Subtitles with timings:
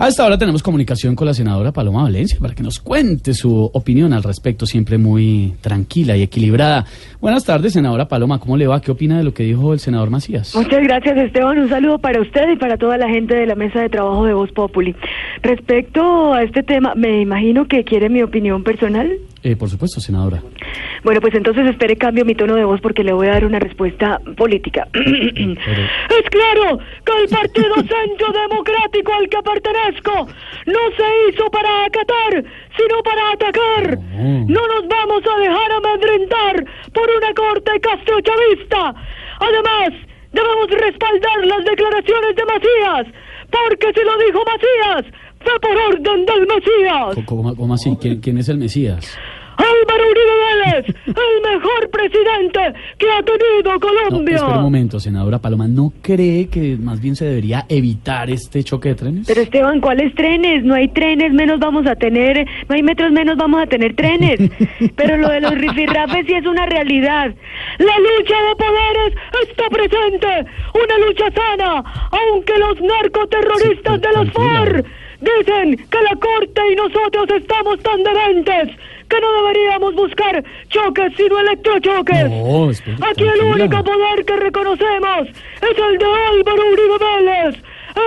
[0.00, 3.70] A esta hora tenemos comunicación con la senadora Paloma Valencia para que nos cuente su
[3.74, 6.86] opinión al respecto, siempre muy tranquila y equilibrada.
[7.20, 8.80] Buenas tardes, senadora Paloma, ¿cómo le va?
[8.80, 10.56] ¿Qué opina de lo que dijo el senador Macías?
[10.56, 11.58] Muchas gracias, Esteban.
[11.58, 14.32] Un saludo para usted y para toda la gente de la mesa de trabajo de
[14.32, 14.96] Voz Populi.
[15.42, 19.12] Respecto a este tema, me imagino que quiere mi opinión personal.
[19.42, 20.42] Eh, por supuesto, senadora.
[21.02, 23.58] Bueno, pues entonces espere cambio mi tono de voz porque le voy a dar una
[23.58, 24.86] respuesta política.
[24.94, 30.28] Es claro que el Partido Centro Democrático al que pertenezco
[30.66, 32.44] no se hizo para acatar,
[32.76, 33.98] sino para atacar.
[34.46, 38.94] No nos vamos a dejar amedrentar por una corte castrochavista.
[39.40, 39.90] Además,
[40.32, 43.06] debemos respaldar las declaraciones de Macías,
[43.50, 47.24] porque si lo dijo Macías, fue por orden del Mesías.
[47.26, 47.96] ¿Cómo, cómo así?
[48.00, 49.18] ¿Quién, quién es el Mesías?
[49.56, 54.36] Álvaro Uribe Vélez, el mejor presidente que ha tenido No, Colombia.
[54.36, 55.68] espera un momento, senadora Paloma.
[55.68, 59.26] ¿No cree que más bien se debería evitar este choque de trenes?
[59.26, 60.64] Pero Esteban, ¿cuáles trenes?
[60.64, 64.38] No hay trenes, menos vamos a tener, no hay metros, menos vamos a tener trenes.
[64.96, 67.34] Pero lo de los rifirrafes sí es una realidad.
[67.78, 69.14] La lucha de poderes
[69.46, 74.32] está presente, una lucha sana, aunque los narcoterroristas Sí, de los.
[74.32, 74.86] FARC
[75.20, 78.76] dicen que la corte y nosotros estamos tan dementes
[79.08, 82.30] que no deberíamos buscar choques sino electrochoques.
[82.30, 82.70] No,
[83.08, 87.56] Aquí el único poder que reconocemos es el de Álvaro Uribe Vélez,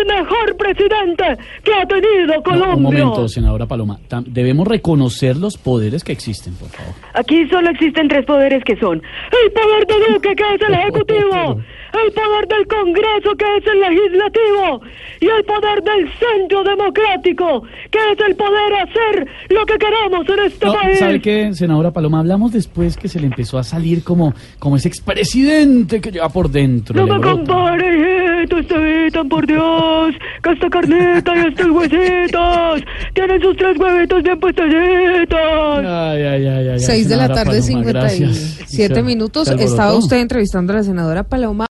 [0.00, 1.24] el mejor presidente
[1.62, 2.74] que ha tenido No, Colombia.
[2.76, 3.98] un momento, senadora Paloma.
[4.26, 6.92] Debemos reconocer los poderes que existen, por favor.
[7.14, 11.60] Aquí solo existen tres poderes que son el poder de Duque, que es el Ejecutivo,
[12.04, 14.80] el poder del Congreso, que es el Legislativo,
[15.20, 20.44] y el poder del Centro Democrático, que es el poder hacer lo que queramos en
[20.46, 20.98] este No, país.
[20.98, 22.18] ¿Sabe qué, senadora Paloma?
[22.20, 26.50] Hablamos después que se le empezó a salir como, como ese expresidente que lleva por
[26.50, 26.94] dentro.
[27.06, 32.80] No me compare, hijito, Estevitan, por Dios, que esta carnita y estos huesitos
[33.14, 35.38] tienen sus tres huevitos bien puestecitos.
[35.84, 38.36] Ay, ay, ay, ay, 6 de la tarde, Paloma, gracias.
[38.36, 39.48] 57 Se- minutos.
[39.48, 41.62] Estaba usted entrevistando a la senadora Paloma.